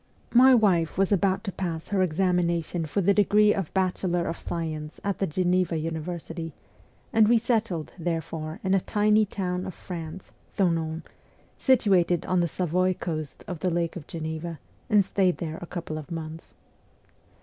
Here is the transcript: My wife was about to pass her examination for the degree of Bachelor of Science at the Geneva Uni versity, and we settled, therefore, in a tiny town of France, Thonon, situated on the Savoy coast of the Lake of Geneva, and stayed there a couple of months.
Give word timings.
My 0.33 0.55
wife 0.55 0.97
was 0.97 1.11
about 1.11 1.43
to 1.43 1.51
pass 1.51 1.89
her 1.89 2.01
examination 2.01 2.87
for 2.87 3.01
the 3.01 3.13
degree 3.13 3.53
of 3.53 3.71
Bachelor 3.75 4.25
of 4.25 4.39
Science 4.39 4.99
at 5.03 5.19
the 5.19 5.27
Geneva 5.27 5.77
Uni 5.77 5.99
versity, 5.99 6.53
and 7.13 7.27
we 7.27 7.37
settled, 7.37 7.93
therefore, 7.99 8.59
in 8.63 8.73
a 8.73 8.81
tiny 8.81 9.27
town 9.27 9.63
of 9.67 9.75
France, 9.75 10.31
Thonon, 10.57 11.03
situated 11.59 12.25
on 12.25 12.39
the 12.39 12.47
Savoy 12.47 12.95
coast 12.95 13.43
of 13.47 13.59
the 13.59 13.69
Lake 13.69 13.95
of 13.95 14.07
Geneva, 14.07 14.57
and 14.89 15.05
stayed 15.05 15.37
there 15.37 15.59
a 15.61 15.67
couple 15.67 15.99
of 15.99 16.09
months. 16.09 16.55